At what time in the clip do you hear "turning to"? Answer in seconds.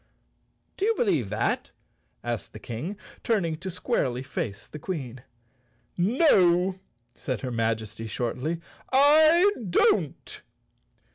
3.23-3.69